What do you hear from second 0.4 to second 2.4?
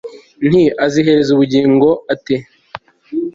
nti azihereza ubugingo ate